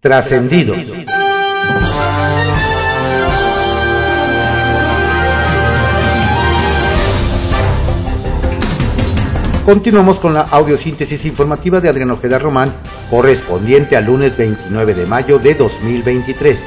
Trascendidos. 0.00 0.78
Continuamos 9.66 10.18
con 10.18 10.32
la 10.32 10.40
audiosíntesis 10.40 11.26
informativa 11.26 11.82
de 11.82 11.90
Adrián 11.90 12.10
Ojeda 12.12 12.38
Román, 12.38 12.72
correspondiente 13.10 13.94
al 13.94 14.06
lunes 14.06 14.38
29 14.38 14.94
de 14.94 15.04
mayo 15.04 15.38
de 15.38 15.54
2023. 15.54 16.64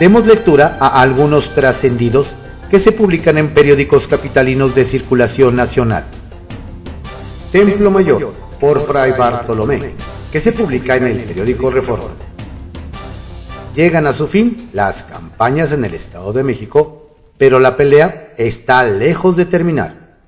Demos 0.00 0.26
lectura 0.26 0.78
a 0.80 1.00
algunos 1.00 1.50
trascendidos 1.54 2.34
que 2.68 2.80
se 2.80 2.90
publican 2.90 3.38
en 3.38 3.54
periódicos 3.54 4.08
capitalinos 4.08 4.74
de 4.74 4.84
circulación 4.84 5.54
nacional. 5.54 6.06
Templo 7.52 7.92
Mayor, 7.92 8.34
por 8.58 8.84
Fray 8.84 9.12
Bartolomé, 9.12 9.94
que 10.32 10.40
se 10.40 10.50
publica 10.50 10.96
en 10.96 11.06
el 11.06 11.22
periódico 11.22 11.70
Reforma. 11.70 12.31
Llegan 13.74 14.06
a 14.06 14.12
su 14.12 14.26
fin 14.26 14.68
las 14.72 15.04
campañas 15.04 15.72
en 15.72 15.84
el 15.84 15.94
Estado 15.94 16.34
de 16.34 16.44
México, 16.44 17.14
pero 17.38 17.58
la 17.58 17.74
pelea 17.76 18.34
está 18.36 18.84
lejos 18.84 19.36
de 19.36 19.46
terminar. 19.46 20.18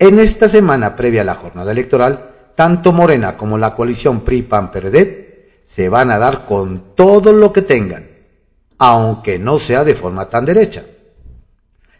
En 0.00 0.18
esta 0.18 0.48
semana 0.48 0.96
previa 0.96 1.20
a 1.20 1.24
la 1.24 1.34
jornada 1.34 1.70
electoral, 1.70 2.30
tanto 2.56 2.92
Morena 2.92 3.36
como 3.36 3.58
la 3.58 3.74
coalición 3.74 4.22
PRI-PAN-PRD 4.22 5.28
se 5.66 5.88
van 5.88 6.10
a 6.10 6.18
dar 6.18 6.44
con 6.46 6.96
todo 6.96 7.32
lo 7.32 7.52
que 7.52 7.62
tengan, 7.62 8.08
aunque 8.78 9.38
no 9.38 9.60
sea 9.60 9.84
de 9.84 9.94
forma 9.94 10.28
tan 10.28 10.44
derecha. 10.44 10.84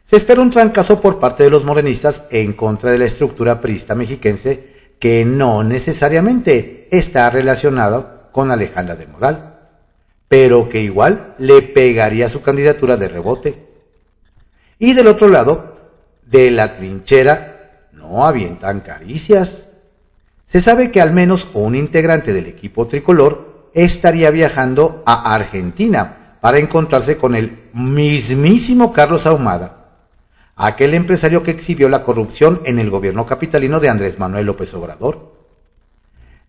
Se 0.04 0.16
espera 0.16 0.40
un 0.40 0.50
trancazo 0.50 1.00
por 1.00 1.20
parte 1.20 1.44
de 1.44 1.50
los 1.50 1.64
morenistas 1.64 2.24
en 2.30 2.52
contra 2.54 2.90
de 2.90 2.98
la 2.98 3.04
estructura 3.04 3.60
priista 3.60 3.94
mexiquense 3.94 4.94
que 4.98 5.24
no 5.24 5.62
necesariamente 5.62 6.88
está 6.90 7.30
relacionado 7.30 8.28
con 8.32 8.50
Alejandra 8.50 8.96
de 8.96 9.06
Moral, 9.06 9.47
pero 10.28 10.68
que 10.68 10.82
igual 10.82 11.34
le 11.38 11.62
pegaría 11.62 12.28
su 12.28 12.42
candidatura 12.42 12.96
de 12.96 13.08
rebote. 13.08 13.66
Y 14.78 14.92
del 14.92 15.08
otro 15.08 15.28
lado, 15.28 15.78
de 16.26 16.50
la 16.50 16.76
trinchera 16.76 17.88
no 17.92 18.26
avientan 18.26 18.80
caricias. 18.80 19.64
Se 20.44 20.60
sabe 20.60 20.90
que 20.90 21.00
al 21.00 21.12
menos 21.12 21.48
un 21.54 21.74
integrante 21.74 22.32
del 22.32 22.46
equipo 22.46 22.86
tricolor 22.86 23.70
estaría 23.74 24.30
viajando 24.30 25.02
a 25.06 25.34
Argentina 25.34 26.36
para 26.40 26.58
encontrarse 26.58 27.16
con 27.16 27.34
el 27.34 27.58
mismísimo 27.72 28.92
Carlos 28.92 29.26
Ahumada, 29.26 29.88
aquel 30.56 30.94
empresario 30.94 31.42
que 31.42 31.50
exhibió 31.50 31.88
la 31.88 32.04
corrupción 32.04 32.60
en 32.64 32.78
el 32.78 32.90
gobierno 32.90 33.26
capitalino 33.26 33.80
de 33.80 33.88
Andrés 33.88 34.18
Manuel 34.18 34.46
López 34.46 34.72
Obrador. 34.74 35.34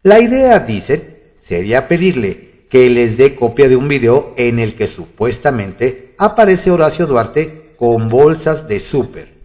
La 0.04 0.20
idea, 0.20 0.60
dicen, 0.60 1.18
sería 1.42 1.88
pedirle 1.88 2.49
que 2.70 2.90
les 2.90 3.18
dé 3.18 3.36
copia 3.36 3.68
de 3.68 3.76
un 3.76 3.88
video 3.88 4.34
en 4.38 4.60
el 4.60 4.76
que 4.76 4.88
supuestamente 4.88 6.14
aparece 6.18 6.72
Horacio 6.72 7.08
Duarte 7.08 7.74
con 7.78 8.10
bolsas 8.10 8.68
de 8.68 8.80
súper 8.80 9.40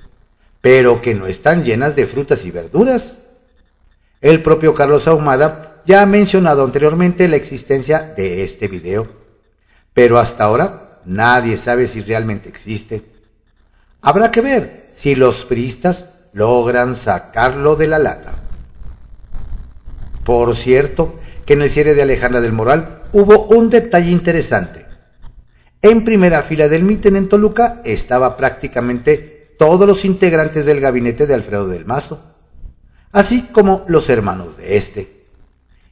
pero 0.64 1.02
que 1.02 1.14
no 1.14 1.26
están 1.26 1.62
llenas 1.62 1.94
de 1.94 2.06
frutas 2.06 2.46
y 2.46 2.50
verduras. 2.50 3.18
El 4.22 4.42
propio 4.42 4.72
Carlos 4.72 5.06
Ahumada 5.06 5.82
ya 5.84 6.00
ha 6.00 6.06
mencionado 6.06 6.64
anteriormente 6.64 7.28
la 7.28 7.36
existencia 7.36 8.00
de 8.00 8.42
este 8.44 8.66
video, 8.66 9.06
pero 9.92 10.18
hasta 10.18 10.44
ahora 10.44 11.00
nadie 11.04 11.58
sabe 11.58 11.86
si 11.86 12.00
realmente 12.00 12.48
existe. 12.48 13.04
Habrá 14.00 14.30
que 14.30 14.40
ver 14.40 14.88
si 14.94 15.14
los 15.14 15.44
priistas 15.44 16.14
logran 16.32 16.96
sacarlo 16.96 17.76
de 17.76 17.86
la 17.86 17.98
lata. 17.98 18.32
Por 20.24 20.56
cierto, 20.56 21.20
que 21.44 21.52
en 21.52 21.60
el 21.60 21.68
cierre 21.68 21.92
de 21.92 22.00
Alejandra 22.00 22.40
del 22.40 22.52
Moral 22.52 23.02
hubo 23.14 23.46
un 23.46 23.70
detalle 23.70 24.10
interesante. 24.10 24.84
En 25.80 26.04
primera 26.04 26.42
fila 26.42 26.68
del 26.68 26.82
mítén 26.82 27.14
en 27.14 27.28
Toluca 27.28 27.80
estaba 27.84 28.36
prácticamente 28.36 29.54
todos 29.56 29.86
los 29.86 30.04
integrantes 30.04 30.66
del 30.66 30.80
gabinete 30.80 31.26
de 31.28 31.34
Alfredo 31.34 31.68
del 31.68 31.86
Mazo, 31.86 32.20
así 33.12 33.42
como 33.52 33.84
los 33.86 34.10
hermanos 34.10 34.56
de 34.56 34.76
este. 34.76 35.26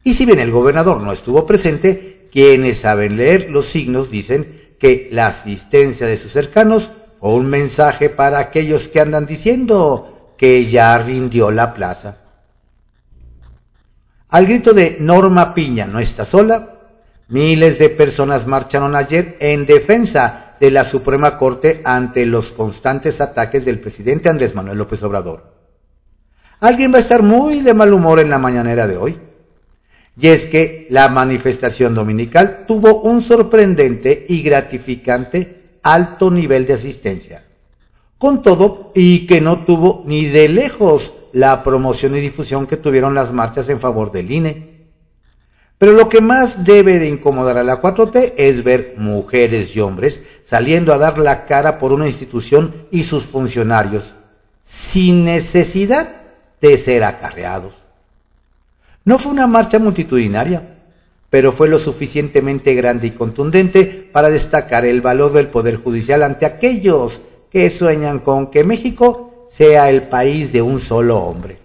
Y 0.03 0.15
si 0.15 0.27
bien 0.27 0.41
el 0.41 0.51
gobernador 0.51 1.01
no 1.01 1.13
estuvo 1.13 1.47
presente, 1.47 2.29
quienes 2.33 2.79
saben 2.79 3.17
leer 3.17 3.51
los 3.51 3.67
signos 3.67 4.11
dicen 4.11 4.75
que 4.81 5.09
la 5.13 5.29
asistencia 5.29 6.09
de 6.09 6.17
sus 6.17 6.33
cercanos 6.33 6.91
fue 7.21 7.35
un 7.35 7.47
mensaje 7.47 8.11
para 8.11 8.41
aquellos 8.41 8.89
que 8.89 8.99
andan 8.99 9.27
diciendo 9.27 10.35
que 10.37 10.67
ya 10.67 10.99
rindió 10.99 11.53
la 11.53 11.73
plaza. 11.73 12.19
Al 14.29 14.47
grito 14.47 14.73
de 14.73 14.97
Norma 14.99 15.55
Piña 15.55 15.87
no 15.87 16.01
está 16.01 16.25
sola, 16.25 16.82
miles 17.29 17.79
de 17.79 17.89
personas 17.89 18.47
marcharon 18.47 18.97
ayer 18.97 19.37
en 19.41 19.67
defensa 19.67 20.57
de 20.61 20.71
la 20.71 20.85
Suprema 20.85 21.39
Corte 21.39 21.81
ante 21.85 22.25
los 22.27 22.53
constantes 22.53 23.21
ataques 23.21 23.65
del 23.65 23.81
presidente 23.81 24.29
Andrés 24.29 24.55
Manuel 24.55 24.79
López 24.79 25.03
Obrador. 25.03 25.53
Alguien 26.61 26.93
va 26.93 26.99
a 26.99 27.01
estar 27.01 27.23
muy 27.23 27.61
de 27.61 27.75
mal 27.75 27.93
humor 27.93 28.21
en 28.21 28.31
la 28.31 28.39
mañanera 28.39 28.87
de 28.87 28.97
hoy. 28.97 29.19
Y 30.17 30.29
es 30.29 30.47
que 30.47 30.87
la 30.91 31.09
manifestación 31.09 31.95
dominical 31.95 32.65
tuvo 32.69 33.01
un 33.01 33.23
sorprendente 33.23 34.27
y 34.29 34.43
gratificante 34.43 35.79
alto 35.83 36.31
nivel 36.31 36.67
de 36.67 36.75
asistencia. 36.75 37.45
Con 38.19 38.43
todo, 38.43 38.93
y 38.95 39.27
que 39.27 39.41
no 39.41 39.65
tuvo 39.65 40.05
ni 40.07 40.27
de 40.27 40.49
lejos 40.49 41.15
la 41.33 41.65
promoción 41.65 42.15
y 42.15 42.21
difusión 42.21 42.69
que 42.69 42.77
tuvieron 42.77 43.15
las 43.15 43.33
marchas 43.33 43.69
en 43.69 43.81
favor 43.81 44.13
del 44.13 44.31
INE 44.31 44.72
pero 45.83 45.95
lo 45.95 46.09
que 46.09 46.21
más 46.21 46.65
debe 46.65 47.01
de 47.01 47.09
incomodar 47.09 47.59
a 47.59 47.65
la 47.65 47.83
4T 47.83 48.35
es 48.37 48.63
ver 48.63 48.95
mujeres 48.99 49.75
y 49.75 49.81
hombres 49.81 50.23
saliendo 50.47 50.95
a 50.95 50.99
dar 50.99 51.19
la 51.19 51.45
cara 51.45 51.81
por 51.81 51.93
una 51.93 52.07
institución 52.07 52.73
y 52.93 53.03
sus 53.03 53.25
funcionarios, 53.25 54.15
sin 54.63 55.25
necesidad 55.25 56.09
de 56.61 56.79
ser 56.79 57.03
acarreados. 57.03 57.75
No 59.05 59.19
fue 59.19 59.33
una 59.33 59.49
marcha 59.49 59.81
multitudinaria, 59.81 60.79
pero 61.31 61.51
fue 61.51 61.69
lo 61.69 61.81
suficientemente 61.81 62.77
grande 62.77 63.09
y 63.09 63.11
contundente 63.11 64.09
para 64.13 64.31
destacar 64.31 64.85
el 64.85 65.01
valor 65.01 65.33
del 65.33 65.49
Poder 65.49 65.79
Judicial 65.79 66.23
ante 66.23 66.47
aquellos 66.47 67.23
que 67.51 67.69
sueñan 67.71 68.21
con 68.21 68.53
que 68.53 68.63
México 68.63 69.49
sea 69.51 69.91
el 69.91 70.05
país 70.05 70.53
de 70.53 70.63
un 70.63 70.79
solo 70.79 71.19
hombre. 71.19 71.62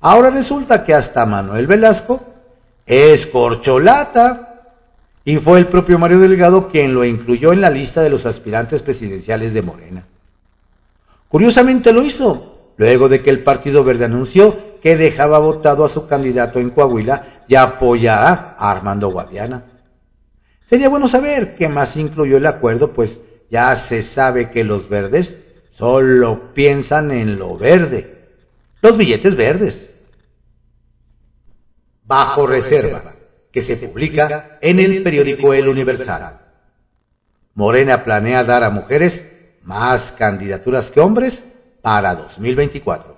Ahora 0.00 0.30
resulta 0.30 0.84
que 0.84 0.94
hasta 0.94 1.26
Manuel 1.26 1.66
Velasco 1.66 2.20
es 2.86 3.26
corcholata. 3.26 4.46
Y 5.22 5.36
fue 5.36 5.58
el 5.58 5.66
propio 5.66 5.98
Mario 5.98 6.18
Delgado 6.18 6.68
quien 6.68 6.94
lo 6.94 7.04
incluyó 7.04 7.52
en 7.52 7.60
la 7.60 7.68
lista 7.68 8.00
de 8.02 8.08
los 8.08 8.24
aspirantes 8.24 8.82
presidenciales 8.82 9.52
de 9.52 9.62
Morena. 9.62 10.06
Curiosamente 11.28 11.92
lo 11.92 12.02
hizo, 12.02 12.72
luego 12.78 13.08
de 13.10 13.20
que 13.20 13.28
el 13.28 13.40
Partido 13.40 13.84
Verde 13.84 14.06
anunció 14.06 14.80
que 14.80 14.96
dejaba 14.96 15.38
votado 15.38 15.84
a 15.84 15.90
su 15.90 16.08
candidato 16.08 16.58
en 16.58 16.70
Coahuila 16.70 17.44
y 17.46 17.54
apoyará 17.54 18.56
a 18.58 18.70
Armando 18.70 19.10
Guadiana. 19.10 19.64
Sería 20.64 20.88
bueno 20.88 21.06
saber 21.06 21.54
qué 21.54 21.68
más 21.68 21.96
incluyó 21.96 22.38
el 22.38 22.46
acuerdo, 22.46 22.92
pues 22.92 23.20
ya 23.50 23.76
se 23.76 24.02
sabe 24.02 24.50
que 24.50 24.64
los 24.64 24.88
verdes 24.88 25.36
solo 25.70 26.54
piensan 26.54 27.10
en 27.10 27.38
lo 27.38 27.58
verde, 27.58 28.16
los 28.80 28.96
billetes 28.96 29.36
verdes 29.36 29.89
bajo 32.10 32.44
reserva, 32.44 33.04
que 33.52 33.62
se 33.62 33.76
publica 33.76 34.58
en 34.60 34.80
el 34.80 35.04
periódico 35.04 35.54
El 35.54 35.68
Universal. 35.68 36.40
Morena 37.54 38.02
planea 38.02 38.42
dar 38.42 38.64
a 38.64 38.70
mujeres 38.70 39.30
más 39.62 40.10
candidaturas 40.10 40.90
que 40.90 40.98
hombres 40.98 41.44
para 41.82 42.16
2024. 42.16 43.16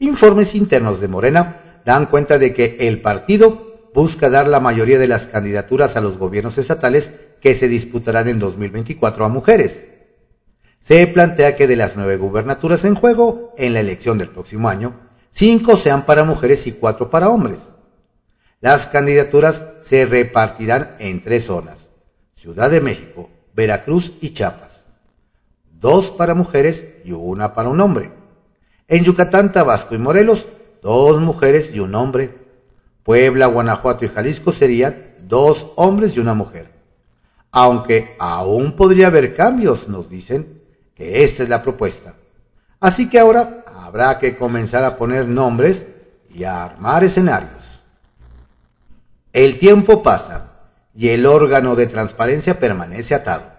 Informes 0.00 0.54
internos 0.54 1.00
de 1.00 1.08
Morena 1.08 1.80
dan 1.86 2.04
cuenta 2.04 2.38
de 2.38 2.52
que 2.52 2.76
el 2.80 3.00
partido 3.00 3.90
busca 3.94 4.28
dar 4.28 4.46
la 4.46 4.60
mayoría 4.60 4.98
de 4.98 5.08
las 5.08 5.26
candidaturas 5.26 5.96
a 5.96 6.02
los 6.02 6.18
gobiernos 6.18 6.58
estatales 6.58 7.12
que 7.40 7.54
se 7.54 7.66
disputarán 7.66 8.28
en 8.28 8.40
2024 8.40 9.24
a 9.24 9.28
mujeres. 9.30 9.88
Se 10.80 11.06
plantea 11.06 11.56
que 11.56 11.66
de 11.66 11.76
las 11.76 11.96
nueve 11.96 12.18
gubernaturas 12.18 12.84
en 12.84 12.94
juego 12.94 13.54
en 13.56 13.72
la 13.72 13.80
elección 13.80 14.18
del 14.18 14.28
próximo 14.28 14.68
año, 14.68 15.07
cinco 15.38 15.76
sean 15.76 16.04
para 16.04 16.24
mujeres 16.24 16.66
y 16.66 16.72
cuatro 16.72 17.10
para 17.10 17.28
hombres. 17.28 17.60
Las 18.60 18.88
candidaturas 18.88 19.62
se 19.82 20.04
repartirán 20.04 20.96
en 20.98 21.22
tres 21.22 21.44
zonas, 21.44 21.90
Ciudad 22.34 22.68
de 22.70 22.80
México, 22.80 23.30
Veracruz 23.54 24.14
y 24.20 24.30
Chiapas. 24.30 24.80
Dos 25.80 26.10
para 26.10 26.34
mujeres 26.34 26.84
y 27.04 27.12
una 27.12 27.54
para 27.54 27.68
un 27.68 27.80
hombre. 27.80 28.10
En 28.88 29.04
Yucatán, 29.04 29.52
Tabasco 29.52 29.94
y 29.94 29.98
Morelos, 29.98 30.44
dos 30.82 31.20
mujeres 31.20 31.70
y 31.72 31.78
un 31.78 31.94
hombre. 31.94 32.34
Puebla, 33.04 33.46
Guanajuato 33.46 34.04
y 34.04 34.08
Jalisco 34.08 34.50
serían 34.50 35.14
dos 35.20 35.70
hombres 35.76 36.16
y 36.16 36.18
una 36.18 36.34
mujer. 36.34 36.68
Aunque 37.52 38.16
aún 38.18 38.74
podría 38.74 39.06
haber 39.06 39.36
cambios, 39.36 39.86
nos 39.86 40.10
dicen 40.10 40.64
que 40.96 41.22
esta 41.22 41.44
es 41.44 41.48
la 41.48 41.62
propuesta. 41.62 42.16
Así 42.80 43.08
que 43.08 43.18
ahora 43.18 43.57
habrá 43.88 44.18
que 44.18 44.36
comenzar 44.36 44.84
a 44.84 44.98
poner 44.98 45.26
nombres 45.26 45.86
y 46.28 46.44
a 46.44 46.62
armar 46.62 47.04
escenarios. 47.04 47.80
El 49.32 49.58
tiempo 49.58 50.02
pasa 50.02 50.52
y 50.94 51.08
el 51.08 51.24
órgano 51.24 51.74
de 51.74 51.86
transparencia 51.86 52.60
permanece 52.60 53.14
atado. 53.14 53.50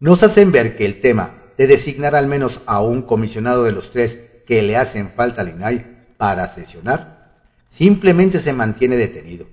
Nos 0.00 0.22
hacen 0.22 0.52
ver 0.52 0.76
que 0.76 0.84
el 0.84 1.00
tema 1.00 1.30
de 1.56 1.66
designar 1.66 2.14
al 2.14 2.26
menos 2.26 2.60
a 2.66 2.82
un 2.82 3.00
comisionado 3.00 3.64
de 3.64 3.72
los 3.72 3.90
tres 3.90 4.18
que 4.46 4.60
le 4.60 4.76
hacen 4.76 5.08
falta 5.08 5.40
al 5.40 5.48
INAI 5.48 5.86
para 6.18 6.46
sesionar, 6.46 7.40
simplemente 7.70 8.38
se 8.38 8.52
mantiene 8.52 8.96
detenido. 8.96 9.46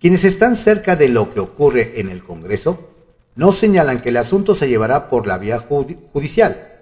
Quienes 0.00 0.24
están 0.24 0.56
cerca 0.56 0.96
de 0.96 1.08
lo 1.08 1.32
que 1.32 1.38
ocurre 1.38 2.00
en 2.00 2.10
el 2.10 2.24
Congreso 2.24 2.90
no 3.36 3.52
señalan 3.52 4.00
que 4.00 4.08
el 4.08 4.16
asunto 4.16 4.56
se 4.56 4.68
llevará 4.68 5.08
por 5.08 5.28
la 5.28 5.38
vía 5.38 5.60
judicial, 5.60 6.75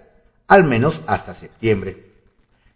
al 0.49 0.65
menos 0.65 1.03
hasta 1.07 1.35
septiembre, 1.35 2.13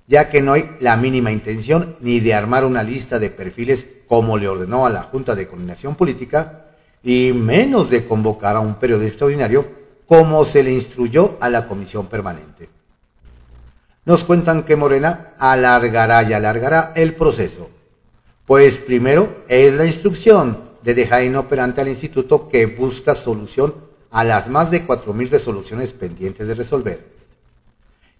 ya 0.06 0.30
que 0.30 0.42
no 0.42 0.52
hay 0.54 0.76
la 0.80 0.96
mínima 0.96 1.32
intención 1.32 1.96
ni 2.00 2.20
de 2.20 2.34
armar 2.34 2.64
una 2.64 2.82
lista 2.82 3.18
de 3.18 3.30
perfiles 3.30 3.86
como 4.08 4.38
le 4.38 4.48
ordenó 4.48 4.86
a 4.86 4.90
la 4.90 5.02
Junta 5.02 5.34
de 5.34 5.46
Coordinación 5.46 5.94
Política, 5.94 6.64
y 7.02 7.32
menos 7.32 7.90
de 7.90 8.06
convocar 8.06 8.56
a 8.56 8.60
un 8.60 8.74
periodo 8.74 9.04
extraordinario 9.04 9.66
como 10.06 10.44
se 10.44 10.62
le 10.62 10.72
instruyó 10.72 11.36
a 11.40 11.48
la 11.48 11.68
comisión 11.68 12.06
permanente. 12.06 12.68
Nos 14.04 14.24
cuentan 14.24 14.62
que 14.62 14.74
Morena 14.74 15.34
alargará 15.38 16.22
y 16.22 16.32
alargará 16.32 16.92
el 16.96 17.14
proceso, 17.14 17.68
pues 18.46 18.78
primero 18.78 19.44
es 19.48 19.74
la 19.74 19.84
instrucción 19.84 20.58
de 20.82 20.94
dejar 20.94 21.24
inoperante 21.24 21.82
al 21.82 21.88
instituto 21.88 22.48
que 22.48 22.64
busca 22.64 23.14
solución 23.14 23.74
a 24.10 24.24
las 24.24 24.48
más 24.48 24.70
de 24.70 24.86
4.000 24.86 25.28
resoluciones 25.28 25.92
pendientes 25.92 26.46
de 26.46 26.54
resolver. 26.54 27.17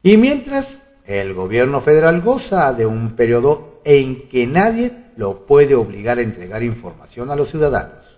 Y 0.02 0.16
mientras, 0.16 0.82
el 1.04 1.34
gobierno 1.34 1.80
federal 1.80 2.20
goza 2.20 2.72
de 2.72 2.86
un 2.86 3.16
periodo 3.16 3.80
en 3.84 4.28
que 4.28 4.46
nadie 4.46 4.92
lo 5.16 5.46
puede 5.46 5.74
obligar 5.74 6.18
a 6.18 6.22
entregar 6.22 6.62
información 6.62 7.30
a 7.30 7.36
los 7.36 7.48
ciudadanos 7.50 8.08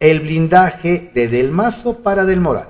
el 0.00 0.20
blindaje 0.20 1.10
de 1.12 1.28
Del 1.28 1.50
Mazo 1.50 1.98
para 1.98 2.24
Del 2.24 2.40
Moral. 2.40 2.68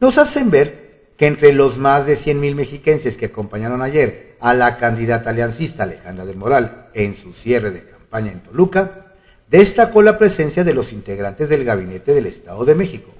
Nos 0.00 0.18
hacen 0.18 0.50
ver 0.50 1.12
que 1.16 1.26
entre 1.26 1.52
los 1.52 1.78
más 1.78 2.06
de 2.06 2.16
100.000 2.16 2.54
mexiquenses 2.54 3.16
que 3.16 3.26
acompañaron 3.26 3.82
ayer 3.82 4.36
a 4.40 4.54
la 4.54 4.76
candidata 4.78 5.30
aliancista 5.30 5.84
Alejandra 5.84 6.24
del 6.24 6.36
Moral 6.36 6.88
en 6.94 7.14
su 7.14 7.32
cierre 7.32 7.70
de 7.70 7.84
campaña 7.84 8.32
en 8.32 8.40
Toluca, 8.40 9.12
destacó 9.48 10.02
la 10.02 10.18
presencia 10.18 10.64
de 10.64 10.74
los 10.74 10.92
integrantes 10.92 11.48
del 11.48 11.64
gabinete 11.64 12.14
del 12.14 12.26
Estado 12.26 12.64
de 12.64 12.74
México 12.74 13.12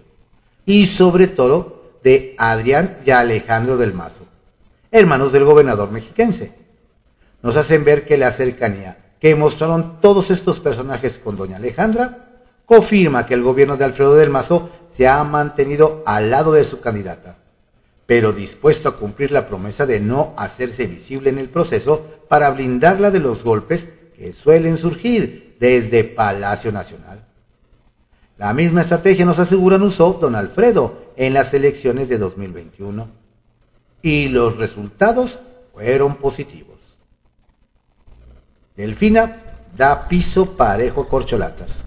y 0.67 0.87
sobre 0.87 1.26
todo 1.26 1.74
de 2.05 2.37
Adrián 2.39 2.99
y 3.05 3.11
Alejandro 3.11 3.79
del 3.79 3.95
Mazo, 3.95 4.27
hermanos 4.93 5.33
del 5.33 5.45
gobernador 5.45 5.91
mexiquense. 5.91 6.53
Nos 7.43 7.56
hacen 7.56 7.85
ver 7.85 8.05
que 8.05 8.19
la 8.19 8.31
cercanía 8.31 8.99
que 9.19 9.35
mostraron 9.35 10.01
todos 10.03 10.31
estos 10.31 10.61
personajes 10.61 11.19
con 11.19 11.37
doña 11.37 11.56
Alejandra 11.56 12.29
confirma 12.67 13.25
que 13.25 13.33
el 13.33 13.43
gobierno 13.43 13.79
de 13.79 13.87
Alfredo 13.87 14.15
del 14.17 14.29
Mazo 14.29 14.69
se 14.95 15.09
ha 15.09 15.25
mantenido 15.25 16.03
al 16.05 16.31
lado 16.31 16.53
de 16.53 16.65
su 16.65 16.81
candidata, 16.81 17.39
pero 18.05 18.33
dispuesto 18.33 18.91
a 18.91 18.97
cumplir 18.97 19.33
la 19.33 19.49
promesa 19.49 19.87
de 19.87 19.99
no 19.99 20.35
hacerse 20.37 20.87
visible 20.87 21.31
en 21.31 21.39
el 21.39 21.49
proceso 21.49 22.06
para 22.29 22.51
blindarla 22.51 23.11
de 23.11 23.21
los 23.21 23.45
golpes 23.45 23.89
que 24.15 24.35
suelen 24.35 24.77
surgir 24.77 25.56
desde 25.59 26.05
Palacio 26.05 26.71
Nacional. 26.71 27.25
La 28.37 28.53
misma 28.53 28.81
estrategia 28.81 29.25
nos 29.25 29.39
aseguran 29.39 29.83
usó 29.83 30.19
don 30.21 30.35
Alfredo 30.35 31.05
en 31.17 31.35
las 31.35 31.55
elecciones 31.55 32.09
de 32.09 32.19
2021 32.19 33.09
y 34.03 34.29
los 34.29 34.57
resultados 34.57 35.39
fueron 35.73 36.17
positivos. 36.17 36.79
Delfina 38.77 39.41
da 39.77 40.09
piso 40.09 40.57
parejo 40.57 41.03
a 41.03 41.09
corcholatas. 41.09 41.79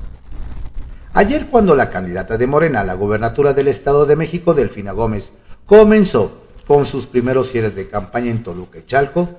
Ayer 1.14 1.48
cuando 1.48 1.76
la 1.76 1.90
candidata 1.90 2.38
de 2.38 2.48
Morena 2.48 2.82
a 2.82 2.86
la 2.86 2.94
gobernatura 2.94 3.54
del 3.54 3.68
Estado 3.68 4.06
de 4.06 4.16
México, 4.16 4.54
Delfina 4.54 4.94
Gómez, 4.94 5.32
comenzó 5.66 6.32
con 6.66 6.86
sus 6.86 7.08
primeros 7.08 7.50
cierres 7.50 7.76
de 7.76 7.88
campaña 7.88 8.32
en 8.32 8.44
Toluca 8.44 8.80
y 8.80 8.86
Chalco, 8.86 9.30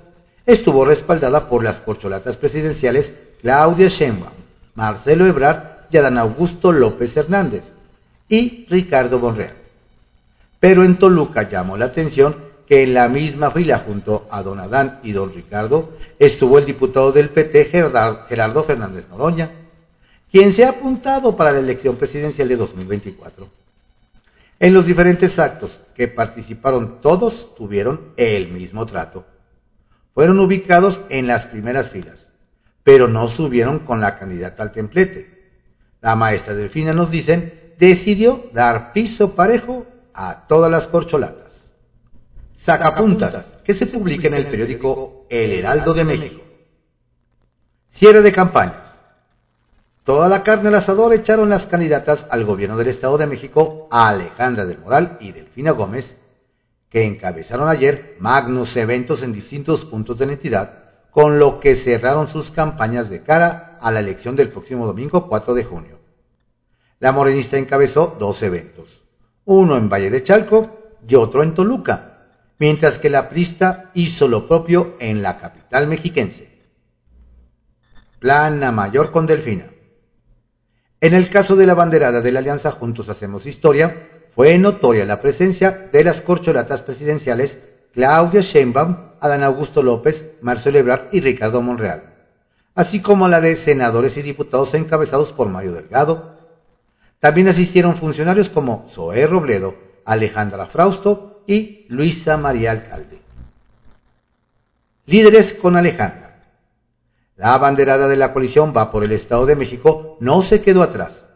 estuvo 0.45 0.85
respaldada 0.85 1.49
por 1.49 1.65
las 1.65 1.81
corcholatas 1.81 2.37
presidenciales 2.37 3.13
Claudia 3.41 3.89
Sheinbaum, 3.89 4.33
Marcelo 4.75 5.27
Ebrard 5.27 5.68
y 5.91 5.97
Adán 5.97 6.19
Augusto 6.19 6.73
López 6.73 7.17
Hernández 7.17 7.65
y 8.29 8.67
Ricardo 8.69 9.19
Bonreal. 9.19 9.55
Pero 10.61 10.85
en 10.85 10.99
Toluca 10.99 11.49
llamó 11.49 11.77
la 11.77 11.87
atención 11.87 12.35
que 12.67 12.83
en 12.83 12.95
la 12.95 13.09
misma 13.09 13.51
fila 13.51 13.79
junto 13.79 14.27
a 14.31 14.43
don 14.43 14.61
Adán 14.61 15.01
y 15.03 15.13
don 15.13 15.33
Ricardo 15.33 15.95
estuvo 16.19 16.59
el 16.59 16.67
diputado 16.67 17.13
del 17.13 17.31
PT 17.31 17.65
Gerardo 17.65 18.65
Fernández 18.65 19.09
Noroña, 19.09 19.51
quien 20.31 20.53
se 20.53 20.65
ha 20.65 20.71
apuntado 20.71 21.37
para 21.37 21.53
la 21.53 21.61
elección 21.61 21.97
presidencial 21.97 22.49
de 22.49 22.57
2024. 22.57 23.49
En 24.61 24.75
los 24.75 24.87
diferentes 24.87 25.39
actos 25.39 25.81
que 25.95 26.09
participaron 26.09 27.01
todos 27.01 27.55
tuvieron 27.55 28.13
el 28.17 28.49
mismo 28.49 28.85
trato. 28.85 29.25
Fueron 30.15 30.41
ubicados 30.41 31.01
en 31.11 31.29
las 31.29 31.47
primeras 31.47 31.91
filas, 31.91 32.29
pero 32.83 33.07
no 33.07 33.29
subieron 33.29 33.79
con 33.79 34.01
la 34.01 34.19
candidata 34.19 34.65
al 34.65 34.73
templete. 34.73 35.38
La 36.01 36.15
maestra 36.15 36.55
Delfina 36.55 36.93
nos 36.93 37.11
dicen 37.11 37.75
decidió 37.79 38.51
dar 38.53 38.93
piso 38.93 39.35
parejo 39.35 39.87
a 40.15 40.47
todas 40.47 40.71
las 40.71 40.89
corcholatas. 40.89 41.47
Sacapuntas, 42.57 43.59
que 43.65 43.73
se 43.73 43.87
publica 43.87 44.27
en 44.27 44.35
el 44.35 44.47
periódico 44.47 45.27
El 45.31 45.53
Heraldo 45.53 45.95
de 45.95 46.05
México. 46.05 46.43
Cierre 47.89 48.21
de 48.23 48.33
campañas. 48.33 48.83
Toda 50.03 50.29
la 50.29 50.43
carne 50.43 50.69
al 50.69 50.75
asador 50.75 51.13
echaron 51.13 51.51
las 51.51 51.67
candidatas 51.67 52.27
al 52.31 52.45
gobierno 52.45 52.77
del 52.77 52.89
Estado 52.89 53.19
de 53.19 53.27
México, 53.27 53.89
Alejandra 53.91 54.65
del 54.65 54.79
Moral 54.79 55.19
y 55.21 55.33
Delfina 55.33 55.71
Gómez, 55.73 56.17
que 56.89 57.05
encabezaron 57.05 57.69
ayer 57.69 58.17
magnos 58.19 58.75
eventos 58.77 59.23
en 59.23 59.33
distintos 59.33 59.85
puntos 59.85 60.19
de 60.19 60.27
la 60.27 60.33
entidad, 60.33 60.85
con 61.11 61.39
lo 61.39 61.61
que 61.61 61.77
cerraron 61.77 62.27
sus 62.27 62.51
campañas 62.51 63.11
de 63.11 63.23
cara 63.23 63.68
a 63.81 63.91
la 63.91 64.01
elección 64.01 64.37
del 64.37 64.51
próximo 64.51 64.87
domingo 64.87 65.29
4 65.29 65.55
de 65.55 65.65
junio. 65.65 65.99
La 67.01 67.13
morenista 67.13 67.57
encabezó 67.57 68.17
dos 68.19 68.43
eventos, 68.43 69.03
uno 69.45 69.77
en 69.77 69.89
Valle 69.89 70.11
de 70.11 70.23
Chalco 70.23 70.97
y 71.07 71.15
otro 71.15 71.43
en 71.43 71.55
Toluca, 71.55 72.27
mientras 72.59 72.99
que 72.99 73.11
la 73.11 73.29
prista 73.29 73.91
hizo 73.95 74.29
lo 74.29 74.49
propio 74.49 74.97
en 74.99 75.23
la 75.23 75.39
capital 75.39 75.87
mexiquense. 75.87 76.49
Plana 78.19 78.73
Mayor 78.73 79.13
con 79.13 79.27
Delfina. 79.27 79.71
En 81.01 81.15
el 81.15 81.31
caso 81.31 81.55
de 81.55 81.67
la 81.67 81.75
banderada 81.75 82.21
de 82.21 82.33
la 82.33 82.41
Alianza 82.41 82.73
Juntos 82.73 83.09
Hacemos 83.09 83.47
Historia, 83.47 84.09
fue 84.35 84.59
notoria 84.59 85.05
la 85.05 85.21
presencia 85.21 85.89
de 85.93 86.03
las 86.03 86.21
corcholatas 86.21 86.83
presidenciales 86.83 87.59
Claudia 87.93 88.41
Sheinbaum, 88.41 88.97
Adán 89.21 89.43
Augusto 89.43 89.83
López, 89.83 90.39
Marcelo 90.43 90.79
Ebrard 90.79 91.09
y 91.13 91.21
Ricardo 91.21 91.63
Monreal, 91.63 92.18
así 92.79 93.01
como 93.01 93.27
la 93.27 93.41
de 93.41 93.57
senadores 93.57 94.17
y 94.19 94.23
diputados 94.23 94.73
encabezados 94.75 95.33
por 95.33 95.49
Mario 95.49 95.73
Delgado. 95.73 96.37
También 97.19 97.49
asistieron 97.49 97.97
funcionarios 97.97 98.51
como 98.51 98.87
Zoé 98.89 99.27
Robledo, 99.27 99.75
Alejandra 100.05 100.67
Frausto 100.67 101.43
y 101.49 101.87
Luisa 101.89 102.37
María 102.37 102.71
Alcalde. 102.71 103.19
Líderes 105.07 105.55
con 105.55 105.75
Alejandra. 105.75 106.41
La 107.35 107.59
banderada 107.59 108.07
de 108.07 108.17
la 108.17 108.33
coalición 108.33 108.73
va 108.77 108.93
por 108.93 109.03
el 109.03 109.11
Estado 109.11 109.45
de 109.45 109.57
México 109.57 110.17
no 110.21 110.43
se 110.43 110.63
quedó 110.63 110.85
atrás. 110.85 111.27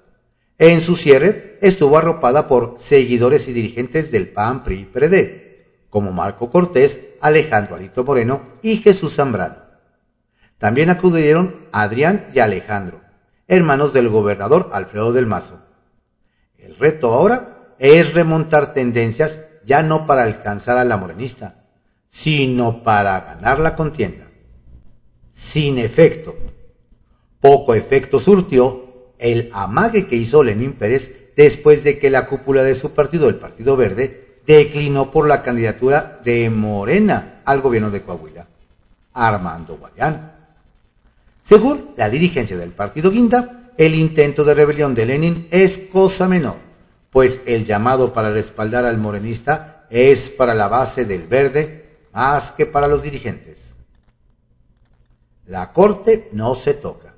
En 0.59 0.81
su 0.81 0.95
cierre 0.95 1.59
estuvo 1.61 1.99
arropada 1.99 2.47
por 2.47 2.77
seguidores 2.79 3.49
y 3.49 3.53
dirigentes 3.53 4.13
del 4.13 4.29
PAN, 4.29 4.63
PRI, 4.63 4.85
PRD, 4.85 5.89
como 5.91 6.13
Marco 6.13 6.51
Cortés, 6.51 7.01
Alejandro 7.21 7.75
Alito 7.75 8.05
Moreno 8.05 8.43
y 8.63 8.77
Jesús 8.77 9.17
Zambrano. 9.17 9.62
También 10.63 10.91
acudieron 10.91 11.57
Adrián 11.73 12.31
y 12.33 12.39
Alejandro, 12.39 13.01
hermanos 13.49 13.93
del 13.93 14.09
gobernador 14.09 14.71
Alfredo 14.73 15.13
del 15.13 15.27
Mazo. 15.27 15.59
El 16.57 16.77
reto 16.77 17.13
ahora 17.13 17.75
es 17.81 18.15
remontar 18.15 18.73
tendencias 18.73 19.41
ya 19.67 19.83
no 19.83 20.07
para 20.07 20.23
alcanzar 20.23 20.79
a 20.79 20.85
la 20.85 20.97
morenista, 20.97 21.65
sino 22.11 22.85
para 22.85 23.19
ganar 23.23 23.59
la 23.59 23.75
contienda 23.75 24.29
sin 25.33 25.79
efecto. 25.79 26.37
Poco 27.41 27.75
efecto 27.75 28.21
surtió 28.21 29.15
el 29.19 29.51
amague 29.53 30.07
que 30.07 30.15
hizo 30.15 30.45
Lenín 30.45 30.75
Pérez 30.75 31.33
después 31.35 31.83
de 31.83 31.99
que 31.99 32.09
la 32.09 32.27
cúpula 32.27 32.63
de 32.63 32.77
su 32.77 32.93
partido, 32.93 33.29
el 33.29 33.35
Partido 33.35 33.77
Verde, 33.77 34.39
declinó 34.47 35.11
por 35.11 35.27
la 35.27 35.43
candidatura 35.43 36.21
de 36.25 36.51
Morena 36.51 37.43
al 37.47 37.61
gobierno 37.63 37.91
de 37.91 38.03
Coahuila, 38.03 38.47
Armando 39.13 39.77
Guayán. 39.77 40.32
Según 41.43 41.91
la 41.97 42.09
dirigencia 42.09 42.57
del 42.57 42.71
partido 42.71 43.11
Guinda, 43.11 43.73
el 43.77 43.95
intento 43.95 44.45
de 44.45 44.55
rebelión 44.55 44.95
de 44.95 45.07
Lenin 45.07 45.49
es 45.51 45.77
cosa 45.77 46.29
menor, 46.29 46.57
pues 47.11 47.43
el 47.47 47.65
llamado 47.65 48.13
para 48.13 48.31
respaldar 48.31 48.85
al 48.85 48.99
morenista 48.99 49.87
es 49.91 50.31
para 50.31 50.55
la 50.55 50.69
base 50.69 51.05
del 51.05 51.27
verde 51.27 51.99
más 52.13 52.53
que 52.53 52.67
para 52.67 52.87
los 52.87 53.03
dirigentes. 53.03 53.59
La 55.47 55.73
Corte 55.73 56.29
no 56.33 56.55
se 56.55 56.75
toca. 56.75 57.15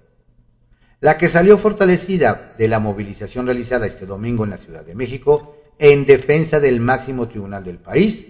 La 1.00 1.18
que 1.18 1.28
salió 1.28 1.58
fortalecida 1.58 2.54
de 2.56 2.68
la 2.68 2.78
movilización 2.78 3.44
realizada 3.44 3.86
este 3.86 4.06
domingo 4.06 4.44
en 4.44 4.50
la 4.50 4.56
Ciudad 4.56 4.84
de 4.84 4.94
México 4.94 5.56
en 5.78 6.06
defensa 6.06 6.60
del 6.60 6.80
máximo 6.80 7.28
tribunal 7.28 7.62
del 7.62 7.78
país 7.78 8.24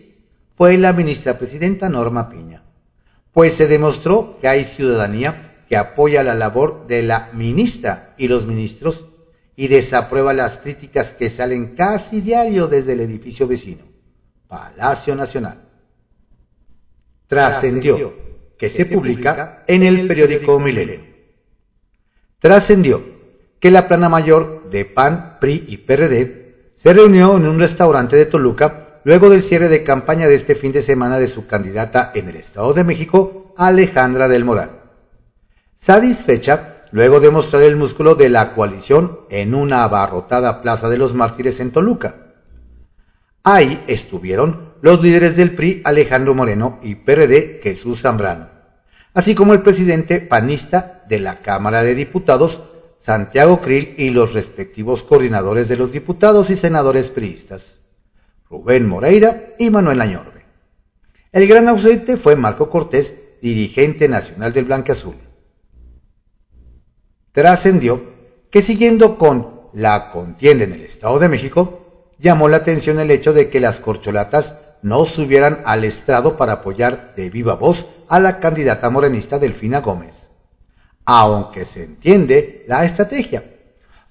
fue 0.54 0.76
la 0.76 0.92
ministra 0.92 1.38
presidenta 1.38 1.88
Norma 1.88 2.28
Piña, 2.28 2.62
pues 3.32 3.54
se 3.54 3.68
demostró 3.68 4.38
que 4.40 4.48
hay 4.48 4.64
ciudadanía 4.64 5.43
que 5.68 5.76
apoya 5.76 6.23
la 6.23 6.35
labor 6.35 6.87
de 6.87 7.02
la 7.02 7.30
ministra 7.33 8.14
y 8.18 8.28
los 8.28 8.47
ministros 8.47 9.04
y 9.56 9.68
desaprueba 9.68 10.33
las 10.33 10.59
críticas 10.59 11.12
que 11.12 11.30
salen 11.30 11.75
casi 11.75 12.21
diario 12.21 12.66
desde 12.66 12.92
el 12.92 13.00
edificio 13.00 13.47
vecino, 13.47 13.85
Palacio 14.49 15.14
Nacional. 15.14 15.61
Trascendió 17.26 18.14
que 18.59 18.68
se 18.68 18.87
publica 18.87 19.64
en 19.66 19.83
el 19.83 20.06
periódico 20.06 20.59
Milenio. 20.59 21.00
Trascendió 22.38 23.02
que 23.61 23.71
la 23.71 23.88
plana 23.88 24.09
mayor 24.09 24.68
de 24.71 24.85
PAN, 24.85 25.38
PRI 25.40 25.64
y 25.68 25.76
PRD 25.78 26.73
se 26.76 26.92
reunió 26.92 27.37
en 27.37 27.47
un 27.47 27.59
restaurante 27.59 28.16
de 28.16 28.26
Toluca 28.26 29.00
luego 29.04 29.30
del 29.30 29.42
cierre 29.42 29.68
de 29.68 29.85
campaña 29.85 30.28
de 30.28 30.35
este 30.35 30.54
fin 30.54 30.73
de 30.73 30.83
semana 30.83 31.18
de 31.18 31.28
su 31.28 31.47
candidata 31.47 32.11
en 32.14 32.28
el 32.28 32.37
Estado 32.37 32.73
de 32.75 32.85
México, 32.85 33.54
Alejandra 33.56 34.28
del 34.28 34.44
Moral. 34.44 34.83
Satisfecha 35.84 36.86
luego 36.92 37.20
de 37.20 37.30
mostrar 37.30 37.62
el 37.62 37.76
músculo 37.76 38.14
de 38.14 38.30
la 38.30 38.54
coalición 38.54 39.20
en 39.28 39.54
una 39.54 39.84
abarrotada 39.84 40.62
Plaza 40.62 40.88
de 40.88 40.96
los 40.96 41.12
Mártires 41.12 41.60
en 41.60 41.72
Toluca. 41.72 42.32
Ahí 43.42 43.84
estuvieron 43.86 44.72
los 44.80 45.02
líderes 45.02 45.36
del 45.36 45.50
PRI 45.54 45.82
Alejandro 45.84 46.34
Moreno 46.34 46.78
y 46.82 46.94
PRD 46.94 47.60
Jesús 47.62 48.00
Zambrano, 48.00 48.48
así 49.12 49.34
como 49.34 49.52
el 49.52 49.60
presidente 49.60 50.22
panista 50.22 51.04
de 51.06 51.20
la 51.20 51.42
Cámara 51.42 51.82
de 51.82 51.94
Diputados 51.94 52.62
Santiago 52.98 53.60
Krill 53.60 53.94
y 53.98 54.08
los 54.08 54.32
respectivos 54.32 55.02
coordinadores 55.02 55.68
de 55.68 55.76
los 55.76 55.92
diputados 55.92 56.48
y 56.48 56.56
senadores 56.56 57.10
priistas, 57.10 57.76
Rubén 58.48 58.88
Moreira 58.88 59.52
y 59.58 59.68
Manuel 59.68 60.00
Añorbe. 60.00 60.46
El 61.30 61.46
gran 61.46 61.68
ausente 61.68 62.16
fue 62.16 62.36
Marco 62.36 62.70
Cortés, 62.70 63.38
dirigente 63.42 64.08
nacional 64.08 64.54
del 64.54 64.72
Azul 64.72 65.23
trascendió 67.34 68.00
que 68.48 68.62
siguiendo 68.62 69.18
con 69.18 69.62
la 69.72 70.12
contienda 70.12 70.62
en 70.62 70.72
el 70.72 70.82
Estado 70.82 71.18
de 71.18 71.28
México, 71.28 72.12
llamó 72.20 72.48
la 72.48 72.58
atención 72.58 73.00
el 73.00 73.10
hecho 73.10 73.32
de 73.32 73.50
que 73.50 73.58
las 73.58 73.80
corcholatas 73.80 74.60
no 74.82 75.04
subieran 75.04 75.60
al 75.64 75.82
estrado 75.82 76.36
para 76.36 76.52
apoyar 76.52 77.12
de 77.16 77.30
viva 77.30 77.56
voz 77.56 78.04
a 78.08 78.20
la 78.20 78.38
candidata 78.38 78.88
morenista 78.88 79.40
Delfina 79.40 79.80
Gómez. 79.80 80.28
Aunque 81.06 81.64
se 81.64 81.82
entiende 81.82 82.64
la 82.68 82.84
estrategia, 82.84 83.42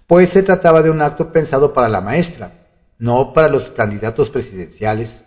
pues 0.05 0.29
se 0.29 0.43
trataba 0.43 0.81
de 0.81 0.89
un 0.89 1.01
acto 1.01 1.31
pensado 1.31 1.73
para 1.73 1.87
la 1.87 2.01
maestra, 2.01 2.51
no 2.99 3.31
para 3.31 3.47
los 3.47 3.71
candidatos 3.71 4.29
presidenciales. 4.29 5.23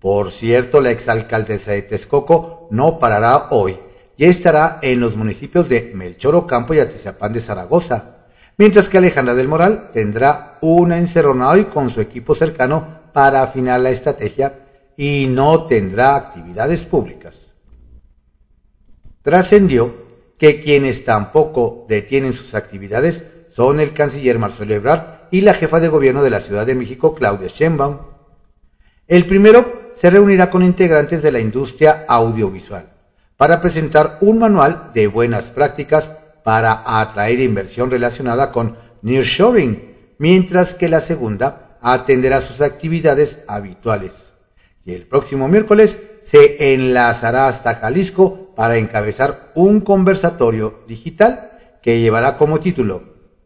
Por 0.00 0.32
cierto, 0.32 0.80
la 0.80 0.92
exalcaldesa 0.92 1.72
de 1.72 1.82
Texcoco 1.82 2.68
no 2.70 2.98
parará 2.98 3.48
hoy 3.50 3.78
ya 4.16 4.28
estará 4.28 4.78
en 4.82 5.00
los 5.00 5.16
municipios 5.16 5.68
de 5.68 5.92
Melchor 5.94 6.34
Ocampo 6.34 6.74
y 6.74 6.80
Atizapán 6.80 7.32
de 7.32 7.40
Zaragoza, 7.40 8.16
mientras 8.56 8.88
que 8.88 8.98
Alejandra 8.98 9.34
del 9.34 9.48
Moral 9.48 9.90
tendrá 9.92 10.58
una 10.62 10.98
encerronada 10.98 11.52
hoy 11.52 11.64
con 11.64 11.90
su 11.90 12.00
equipo 12.00 12.34
cercano 12.34 13.00
para 13.12 13.42
afinar 13.42 13.80
la 13.80 13.90
estrategia 13.90 14.54
y 14.96 15.26
no 15.28 15.64
tendrá 15.64 16.16
actividades 16.16 16.84
públicas. 16.84 17.52
Trascendió 19.22 20.06
que 20.38 20.60
quienes 20.60 21.04
tampoco 21.04 21.84
detienen 21.88 22.32
sus 22.32 22.54
actividades 22.54 23.24
son 23.50 23.80
el 23.80 23.92
canciller 23.92 24.38
Marcelo 24.38 24.74
Ebrard 24.74 25.28
y 25.30 25.40
la 25.40 25.54
jefa 25.54 25.80
de 25.80 25.88
gobierno 25.88 26.22
de 26.22 26.30
la 26.30 26.40
Ciudad 26.40 26.66
de 26.66 26.74
México, 26.74 27.14
Claudia 27.14 27.48
Sheinbaum. 27.48 27.98
El 29.06 29.26
primero 29.26 29.90
se 29.94 30.10
reunirá 30.10 30.50
con 30.50 30.62
integrantes 30.62 31.22
de 31.22 31.32
la 31.32 31.40
industria 31.40 32.04
audiovisual 32.06 32.95
para 33.36 33.60
presentar 33.60 34.18
un 34.20 34.38
manual 34.38 34.90
de 34.94 35.06
buenas 35.06 35.50
prácticas 35.50 36.12
para 36.44 36.82
atraer 37.00 37.40
inversión 37.40 37.90
relacionada 37.90 38.52
con 38.52 38.76
nearshoring, 39.02 40.14
mientras 40.18 40.74
que 40.74 40.88
la 40.88 41.00
segunda 41.00 41.76
atenderá 41.82 42.40
sus 42.40 42.60
actividades 42.60 43.40
habituales. 43.48 44.12
Y 44.84 44.94
el 44.94 45.06
próximo 45.06 45.48
miércoles 45.48 46.00
se 46.24 46.74
enlazará 46.74 47.48
hasta 47.48 47.74
Jalisco 47.74 48.54
para 48.54 48.76
encabezar 48.78 49.50
un 49.54 49.80
conversatorio 49.80 50.80
digital 50.86 51.52
que 51.82 52.00
llevará 52.00 52.36
como 52.36 52.60
título 52.60 53.02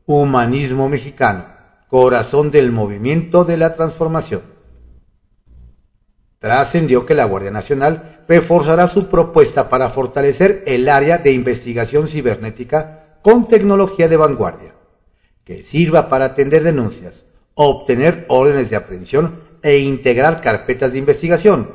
Humanismo 0.06 0.88
Mexicano, 0.88 1.44
corazón 1.88 2.50
del 2.50 2.72
movimiento 2.72 3.44
de 3.44 3.56
la 3.56 3.74
transformación. 3.74 4.42
Trascendió 6.38 7.04
que 7.04 7.14
la 7.14 7.24
Guardia 7.24 7.50
Nacional 7.50 8.09
reforzará 8.28 8.88
su 8.88 9.08
propuesta 9.08 9.68
para 9.68 9.90
fortalecer 9.90 10.62
el 10.66 10.88
área 10.88 11.18
de 11.18 11.32
investigación 11.32 12.08
cibernética 12.08 13.18
con 13.22 13.48
tecnología 13.48 14.08
de 14.08 14.16
vanguardia, 14.16 14.74
que 15.44 15.62
sirva 15.62 16.08
para 16.08 16.26
atender 16.26 16.62
denuncias, 16.62 17.24
obtener 17.54 18.24
órdenes 18.28 18.70
de 18.70 18.76
aprehensión 18.76 19.40
e 19.62 19.78
integrar 19.78 20.40
carpetas 20.40 20.92
de 20.92 20.98
investigación, 20.98 21.68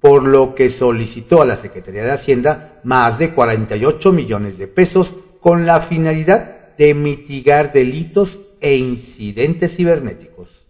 por 0.00 0.22
lo 0.22 0.54
que 0.54 0.68
solicitó 0.68 1.42
a 1.42 1.46
la 1.46 1.56
Secretaría 1.56 2.04
de 2.04 2.12
Hacienda 2.12 2.80
más 2.84 3.18
de 3.18 3.30
48 3.32 4.12
millones 4.12 4.58
de 4.58 4.68
pesos 4.68 5.14
con 5.40 5.66
la 5.66 5.80
finalidad 5.80 6.76
de 6.76 6.94
mitigar 6.94 7.72
delitos 7.72 8.38
e 8.60 8.76
incidentes 8.76 9.76
cibernéticos. 9.76 10.66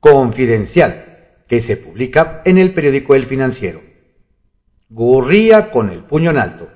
Confidencial, 0.00 1.04
que 1.48 1.60
se 1.60 1.76
publica 1.76 2.42
en 2.44 2.58
el 2.58 2.72
periódico 2.72 3.14
El 3.14 3.26
Financiero. 3.26 3.80
Gurría 4.88 5.72
con 5.72 5.90
el 5.90 6.04
puño 6.04 6.30
en 6.30 6.38
alto. 6.38 6.68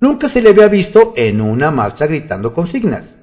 Nunca 0.00 0.28
se 0.28 0.42
le 0.42 0.50
había 0.50 0.68
visto 0.68 1.14
en 1.16 1.40
una 1.40 1.70
marcha 1.70 2.06
gritando 2.06 2.52
consignas, 2.52 3.16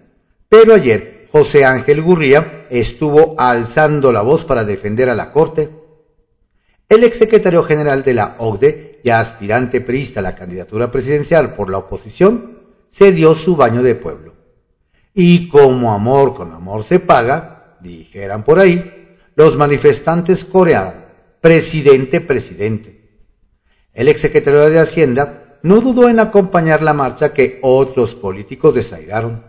pero 0.49 0.73
ayer 0.73 1.27
José 1.31 1.63
Ángel 1.63 2.01
Gurría 2.01 2.65
estuvo 2.71 3.39
alzando 3.39 4.11
la 4.11 4.23
voz 4.23 4.45
para 4.45 4.63
defender 4.63 5.09
a 5.09 5.15
la 5.15 5.31
Corte. 5.31 5.69
El 6.89 7.03
exsecretario 7.03 7.63
general 7.63 8.03
de 8.03 8.15
la 8.15 8.35
OCDE 8.39 9.01
y 9.03 9.11
aspirante 9.11 9.79
priista 9.79 10.21
a 10.21 10.23
la 10.23 10.35
candidatura 10.35 10.89
presidencial 10.89 11.53
por 11.53 11.69
la 11.69 11.77
oposición 11.77 12.57
se 12.89 13.11
dio 13.11 13.35
su 13.35 13.55
baño 13.55 13.83
de 13.83 13.93
pueblo. 13.93 14.33
Y 15.13 15.49
como 15.49 15.93
amor 15.93 16.33
con 16.33 16.51
amor 16.51 16.83
se 16.83 16.99
paga, 16.99 17.77
dijeran 17.81 18.43
por 18.43 18.57
ahí, 18.57 19.17
los 19.35 19.55
manifestantes 19.55 20.45
coreaban, 20.45 21.05
presidente, 21.41 22.21
presidente. 22.21 22.96
El 23.97 24.09
exsecretario 24.09 24.69
de 24.69 24.77
Hacienda 24.77 25.57
no 25.63 25.81
dudó 25.81 26.07
en 26.07 26.19
acompañar 26.19 26.83
la 26.83 26.93
marcha 26.93 27.33
que 27.33 27.57
otros 27.63 28.13
políticos 28.13 28.75
desairaron. 28.75 29.43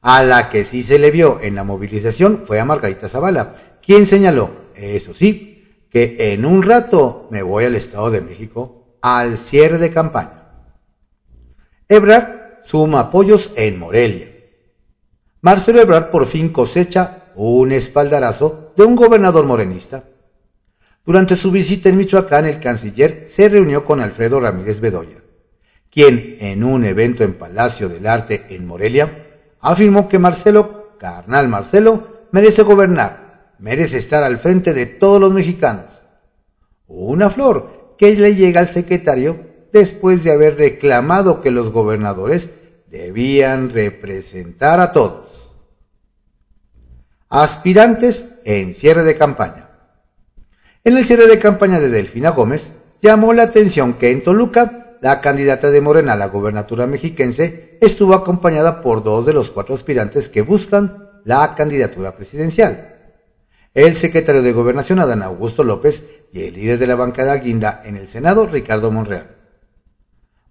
A 0.00 0.22
la 0.22 0.50
que 0.50 0.64
sí 0.64 0.84
se 0.84 1.00
le 1.00 1.10
vio 1.10 1.40
en 1.42 1.56
la 1.56 1.64
movilización 1.64 2.38
fue 2.38 2.60
a 2.60 2.64
Margarita 2.64 3.08
Zavala, 3.08 3.56
quien 3.84 4.06
señaló, 4.06 4.50
eso 4.76 5.12
sí, 5.14 5.64
que 5.90 6.32
en 6.32 6.46
un 6.46 6.62
rato 6.62 7.26
me 7.32 7.42
voy 7.42 7.64
al 7.64 7.74
Estado 7.74 8.12
de 8.12 8.20
México 8.20 8.96
al 9.02 9.36
cierre 9.36 9.78
de 9.78 9.90
campaña. 9.90 10.44
Ebrard 11.88 12.62
suma 12.62 13.00
apoyos 13.00 13.52
en 13.56 13.80
Morelia. 13.80 14.28
Marcelo 15.40 15.80
Ebrard 15.80 16.12
por 16.12 16.26
fin 16.26 16.50
cosecha 16.50 17.24
un 17.34 17.72
espaldarazo 17.72 18.72
de 18.76 18.84
un 18.84 18.94
gobernador 18.94 19.44
morenista. 19.44 20.04
Durante 21.10 21.34
su 21.34 21.50
visita 21.50 21.88
en 21.88 21.96
Michoacán, 21.96 22.46
el 22.46 22.60
canciller 22.60 23.26
se 23.28 23.48
reunió 23.48 23.84
con 23.84 24.00
Alfredo 24.00 24.38
Ramírez 24.38 24.78
Bedoya, 24.78 25.16
quien 25.90 26.36
en 26.38 26.62
un 26.62 26.84
evento 26.84 27.24
en 27.24 27.34
Palacio 27.34 27.88
del 27.88 28.06
Arte 28.06 28.46
en 28.50 28.64
Morelia 28.64 29.26
afirmó 29.60 30.08
que 30.08 30.20
Marcelo, 30.20 30.96
carnal 31.00 31.48
Marcelo, 31.48 32.28
merece 32.30 32.62
gobernar, 32.62 33.54
merece 33.58 33.98
estar 33.98 34.22
al 34.22 34.38
frente 34.38 34.72
de 34.72 34.86
todos 34.86 35.20
los 35.20 35.32
mexicanos. 35.32 35.86
Una 36.86 37.28
flor 37.28 37.96
que 37.98 38.14
le 38.14 38.36
llega 38.36 38.60
al 38.60 38.68
secretario 38.68 39.36
después 39.72 40.22
de 40.22 40.30
haber 40.30 40.58
reclamado 40.58 41.42
que 41.42 41.50
los 41.50 41.72
gobernadores 41.72 42.50
debían 42.86 43.70
representar 43.70 44.78
a 44.78 44.92
todos. 44.92 45.26
Aspirantes 47.28 48.38
en 48.44 48.76
cierre 48.76 49.02
de 49.02 49.16
campaña. 49.16 49.69
En 50.82 50.96
el 50.96 51.04
cierre 51.04 51.26
de 51.26 51.38
campaña 51.38 51.78
de 51.78 51.90
Delfina 51.90 52.30
Gómez, 52.30 52.72
llamó 53.02 53.34
la 53.34 53.42
atención 53.42 53.92
que 53.94 54.12
en 54.12 54.22
Toluca, 54.22 54.96
la 55.02 55.20
candidata 55.20 55.70
de 55.70 55.82
Morena 55.82 56.14
a 56.14 56.16
la 56.16 56.28
gobernatura 56.28 56.86
mexiquense 56.86 57.76
estuvo 57.82 58.14
acompañada 58.14 58.80
por 58.80 59.02
dos 59.02 59.26
de 59.26 59.34
los 59.34 59.50
cuatro 59.50 59.74
aspirantes 59.74 60.30
que 60.30 60.40
buscan 60.40 61.10
la 61.24 61.54
candidatura 61.54 62.16
presidencial. 62.16 62.96
El 63.74 63.94
secretario 63.94 64.40
de 64.40 64.52
Gobernación, 64.52 65.00
Adán 65.00 65.22
Augusto 65.22 65.64
López, 65.64 66.02
y 66.32 66.44
el 66.44 66.54
líder 66.54 66.78
de 66.78 66.86
la 66.86 66.96
bancada 66.96 67.36
guinda 67.36 67.82
en 67.84 67.96
el 67.96 68.08
Senado, 68.08 68.46
Ricardo 68.46 68.90
Monreal. 68.90 69.36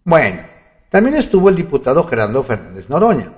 Bueno, 0.03 0.41
también 0.89 1.15
estuvo 1.15 1.49
el 1.49 1.55
diputado 1.55 2.03
Gerardo 2.03 2.43
Fernández 2.43 2.87
Noroña, 2.87 3.33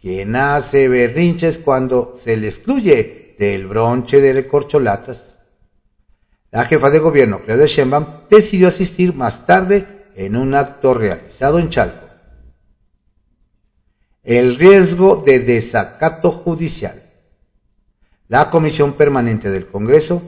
quien 0.00 0.34
hace 0.36 0.88
berrinches 0.88 1.58
cuando 1.58 2.16
se 2.18 2.38
le 2.38 2.48
excluye 2.48 3.36
del 3.38 3.66
bronche 3.66 4.22
de 4.22 4.32
recorcholatas. 4.32 5.29
La 6.50 6.64
jefa 6.64 6.90
de 6.90 6.98
gobierno, 6.98 7.42
Claudia 7.44 7.66
Sheinbaum, 7.66 8.06
decidió 8.28 8.68
asistir 8.68 9.14
más 9.14 9.46
tarde 9.46 9.86
en 10.16 10.34
un 10.34 10.54
acto 10.54 10.94
realizado 10.94 11.58
en 11.60 11.68
Chalco. 11.68 12.08
El 14.24 14.56
riesgo 14.56 15.22
de 15.24 15.38
desacato 15.38 16.32
judicial. 16.32 17.02
La 18.26 18.50
Comisión 18.50 18.94
Permanente 18.94 19.50
del 19.50 19.66
Congreso, 19.66 20.22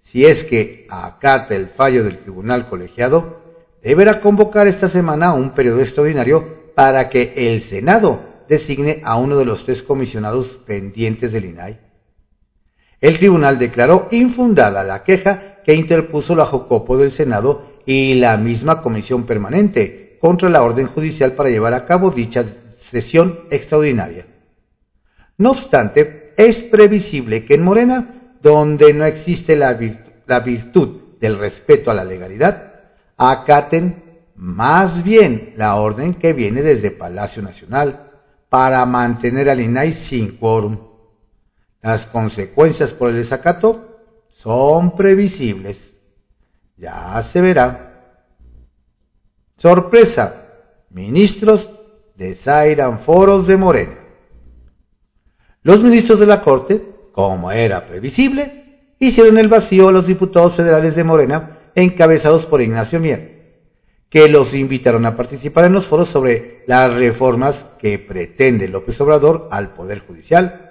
si 0.00 0.26
es 0.26 0.44
que 0.44 0.86
acata 0.90 1.54
el 1.54 1.68
fallo 1.68 2.02
del 2.04 2.18
Tribunal 2.18 2.68
Colegiado, 2.68 3.40
deberá 3.82 4.20
convocar 4.20 4.66
esta 4.66 4.88
semana 4.88 5.32
un 5.34 5.50
periodo 5.50 5.80
extraordinario 5.80 6.72
para 6.74 7.08
que 7.08 7.32
el 7.36 7.60
Senado 7.60 8.20
designe 8.48 9.00
a 9.04 9.16
uno 9.16 9.36
de 9.36 9.44
los 9.44 9.64
tres 9.64 9.82
comisionados 9.82 10.58
pendientes 10.66 11.32
del 11.32 11.44
INAI. 11.44 11.78
El 13.00 13.18
tribunal 13.18 13.58
declaró 13.58 14.08
infundada 14.10 14.84
la 14.84 15.02
queja 15.04 15.49
que 15.70 15.76
interpuso 15.76 16.34
la 16.34 16.46
Jocopo 16.46 16.98
del 16.98 17.12
Senado 17.12 17.62
y 17.86 18.14
la 18.14 18.36
misma 18.36 18.82
comisión 18.82 19.22
permanente 19.22 20.18
contra 20.20 20.48
la 20.48 20.64
orden 20.64 20.88
judicial 20.88 21.30
para 21.34 21.48
llevar 21.48 21.74
a 21.74 21.86
cabo 21.86 22.10
dicha 22.10 22.44
sesión 22.76 23.38
extraordinaria. 23.52 24.26
No 25.38 25.52
obstante, 25.52 26.34
es 26.36 26.64
previsible 26.64 27.44
que 27.44 27.54
en 27.54 27.62
Morena, 27.62 28.32
donde 28.42 28.92
no 28.92 29.04
existe 29.04 29.54
la 29.54 29.74
virtud, 29.74 31.02
del 31.20 31.38
respeto 31.38 31.92
a 31.92 31.94
la 31.94 32.04
legalidad, 32.04 32.80
acaten 33.16 34.02
más 34.34 35.04
bien 35.04 35.54
la 35.56 35.76
orden 35.76 36.14
que 36.14 36.32
viene 36.32 36.62
desde 36.62 36.90
Palacio 36.90 37.42
Nacional 37.42 38.10
para 38.48 38.84
mantener 38.86 39.48
al 39.48 39.60
INAI 39.60 39.92
sin 39.92 40.32
quórum. 40.32 40.78
Las 41.80 42.06
consecuencias 42.06 42.92
por 42.92 43.10
el 43.10 43.14
desacato 43.14 43.89
son 44.42 44.96
previsibles. 44.96 45.92
Ya 46.78 47.22
se 47.22 47.42
verá. 47.42 48.24
Sorpresa. 49.58 50.46
Ministros 50.88 51.70
desairan 52.16 52.98
foros 52.98 53.46
de 53.46 53.56
Morena. 53.58 53.98
Los 55.62 55.82
ministros 55.82 56.18
de 56.20 56.26
la 56.26 56.40
Corte, 56.40 56.82
como 57.12 57.52
era 57.52 57.86
previsible, 57.86 58.94
hicieron 58.98 59.36
el 59.36 59.48
vacío 59.48 59.88
a 59.88 59.92
los 59.92 60.06
diputados 60.06 60.54
federales 60.54 60.96
de 60.96 61.04
Morena 61.04 61.58
encabezados 61.74 62.46
por 62.46 62.62
Ignacio 62.62 62.98
Mier, 62.98 63.60
que 64.08 64.28
los 64.28 64.54
invitaron 64.54 65.04
a 65.04 65.16
participar 65.16 65.66
en 65.66 65.74
los 65.74 65.86
foros 65.86 66.08
sobre 66.08 66.64
las 66.66 66.92
reformas 66.94 67.66
que 67.78 67.98
pretende 67.98 68.68
López 68.68 68.98
Obrador 69.02 69.48
al 69.50 69.74
Poder 69.74 70.00
Judicial, 70.00 70.69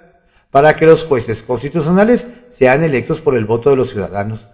para 0.50 0.76
que 0.76 0.86
los 0.86 1.04
jueces 1.04 1.42
constitucionales 1.42 2.26
sean 2.50 2.82
electos 2.82 3.20
por 3.20 3.36
el 3.36 3.44
voto 3.44 3.70
de 3.70 3.76
los 3.76 3.90
ciudadanos. 3.90 4.46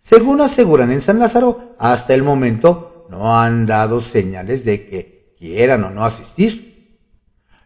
Según 0.00 0.40
aseguran 0.40 0.90
en 0.90 1.00
San 1.00 1.18
Lázaro, 1.18 1.74
hasta 1.78 2.14
el 2.14 2.22
momento 2.22 3.06
no 3.10 3.38
han 3.40 3.66
dado 3.66 4.00
señales 4.00 4.64
de 4.64 4.88
que 4.88 5.34
quieran 5.38 5.84
o 5.84 5.90
no 5.90 6.04
asistir. 6.04 6.98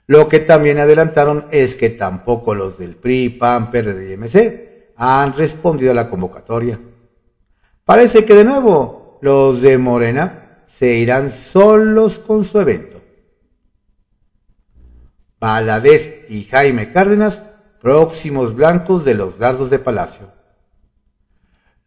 Lo 0.06 0.28
que 0.28 0.40
también 0.40 0.78
adelantaron 0.78 1.46
es 1.50 1.76
que 1.76 1.90
tampoco 1.90 2.54
los 2.54 2.78
del 2.78 2.96
PRI, 2.96 3.30
PAN, 3.30 3.70
PRD 3.70 4.12
y 4.12 4.16
MC 4.16 4.92
han 4.96 5.36
respondido 5.36 5.92
a 5.92 5.94
la 5.94 6.10
convocatoria. 6.10 6.78
Parece 7.84 8.24
que 8.24 8.34
de 8.34 8.44
nuevo 8.44 9.18
los 9.22 9.62
de 9.62 9.78
Morena 9.78 10.64
se 10.68 10.94
irán 10.94 11.30
solos 11.30 12.18
con 12.18 12.44
su 12.44 12.60
evento. 12.60 12.91
Valadez 15.42 16.26
y 16.28 16.44
Jaime 16.44 16.92
Cárdenas, 16.92 17.42
próximos 17.80 18.54
blancos 18.54 19.04
de 19.04 19.14
los 19.14 19.38
dardos 19.38 19.70
de 19.70 19.80
Palacio. 19.80 20.28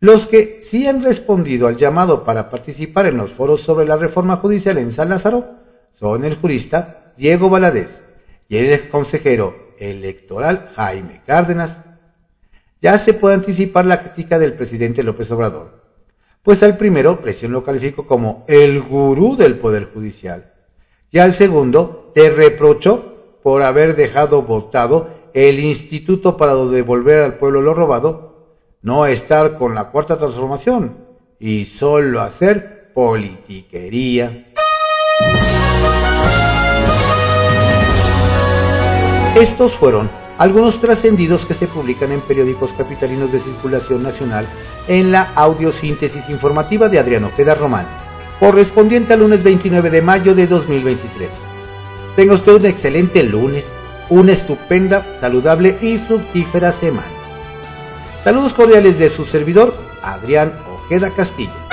Los 0.02 0.28
que 0.28 0.60
sí 0.62 0.86
han 0.88 1.02
respondido 1.02 1.68
al 1.68 1.78
llamado 1.78 2.26
para 2.26 2.50
participar 2.50 3.06
en 3.06 3.16
los 3.16 3.32
foros 3.32 3.62
sobre 3.62 3.86
la 3.86 3.96
reforma 3.96 4.36
judicial 4.36 4.78
en 4.78 4.92
San 4.92 5.08
Lázaro 5.08 5.46
son 5.94 6.26
el 6.26 6.36
jurista 6.36 7.14
Diego 7.16 7.50
Valadez 7.50 8.02
y 8.50 8.58
el 8.58 8.74
ex 8.74 8.88
consejero 8.88 9.56
electoral 9.80 10.70
Jaime 10.76 11.22
Cárdenas. 11.26 11.78
Ya 12.82 12.98
se 12.98 13.14
puede 13.14 13.36
anticipar 13.36 13.86
la 13.86 14.02
crítica 14.04 14.38
del 14.38 14.52
presidente 14.52 15.02
López 15.02 15.32
Obrador 15.32 15.86
pues 16.44 16.62
al 16.62 16.78
primero 16.78 17.22
Presión 17.22 17.54
lo 17.54 17.64
calificó 17.64 18.06
como 18.06 18.44
el 18.50 18.82
gurú 18.82 19.38
del 19.38 19.58
Poder 19.58 19.86
Judicial 19.86 20.54
y 21.10 21.20
al 21.20 21.34
segundo 21.34 22.12
le 22.16 22.30
reprochó 22.30 23.15
por 23.46 23.62
haber 23.62 23.96
dejado 23.96 24.42
votado 24.42 25.08
el 25.36 25.60
Instituto 25.60 26.36
para 26.36 26.56
devolver 26.56 27.22
al 27.22 27.36
pueblo 27.36 27.62
lo 27.62 27.76
robado, 27.76 28.58
no 28.82 29.06
estar 29.06 29.60
con 29.60 29.76
la 29.76 29.92
cuarta 29.92 30.18
transformación 30.18 30.98
y 31.38 31.66
solo 31.66 32.22
hacer 32.22 32.92
politiquería. 32.96 34.52
Estos 39.36 39.76
fueron 39.76 40.10
algunos 40.40 40.82
trascendidos 40.82 41.46
que 41.46 41.54
se 41.54 41.68
publican 41.68 42.12
en 42.14 42.22
periódicos 42.22 42.74
capitalinos 42.74 43.32
de 43.32 43.38
circulación 43.38 44.02
nacional 44.02 44.48
en 44.88 45.12
la 45.12 45.22
audiosíntesis 45.36 46.30
informativa 46.30 46.90
de 46.90 46.98
Adriano 46.98 47.28
Ojeda 47.28 47.54
Román, 47.54 47.86
correspondiente 48.40 49.14
al 49.14 49.20
lunes 49.20 49.44
29 49.44 49.92
de 49.92 50.02
mayo 50.02 50.34
de 50.34 50.48
2023. 50.48 51.30
Tenga 52.16 52.34
usted 52.34 52.54
un 52.54 52.66
excelente 52.66 53.24
lunes, 53.24 53.68
una 54.10 54.32
estupenda, 54.32 55.06
saludable 55.20 55.78
y 55.82 55.98
fructífera 55.98 56.72
semana. 56.72 57.08
Saludos 58.24 58.54
cordiales 58.54 58.98
de 59.00 59.10
su 59.10 59.26
servidor, 59.26 59.76
Adrián 60.02 60.54
Ojeda 60.68 61.12
Castillo. 61.12 61.65